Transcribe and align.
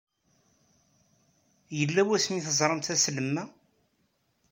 Yella 1.79 2.01
wasmi 2.07 2.35
ay 2.37 2.43
teẓramt 2.45 2.87
aslem-a? 2.93 3.43